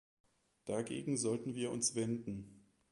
[0.65, 2.65] Dagegen sollten wir uns wenden!